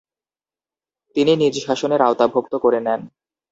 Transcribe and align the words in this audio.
তিনি 1.15 1.31
নিজ 1.35 1.55
শাসনের 1.65 2.01
আওতাভুক্ত 2.01 2.53
করে 2.63 2.79
নেন। 2.85 3.01